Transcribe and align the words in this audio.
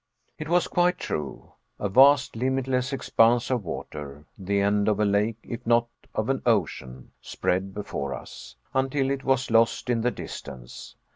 It 0.39 0.49
was 0.49 0.67
quite 0.67 0.97
true. 0.97 1.51
A 1.79 1.87
vast, 1.87 2.35
limitless 2.35 2.91
expanse 2.91 3.51
of 3.51 3.63
water, 3.63 4.25
the 4.35 4.59
end 4.59 4.87
of 4.87 4.99
a 4.99 5.05
lake 5.05 5.37
if 5.43 5.63
not 5.67 5.85
of 6.15 6.27
an 6.27 6.41
ocean, 6.43 7.11
spread 7.21 7.71
before 7.75 8.15
us, 8.15 8.55
until 8.73 9.11
it 9.11 9.23
was 9.23 9.51
lost 9.51 9.91
in 9.91 10.01
the 10.01 10.09
distance. 10.09 10.95